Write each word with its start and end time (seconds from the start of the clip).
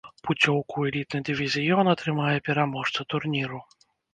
Пуцёўку 0.27 0.73
ў 0.77 0.85
элітны 0.91 1.19
дывізіён 1.29 1.91
атрымае 1.93 2.35
пераможца 2.49 2.99
турніру. 3.15 3.65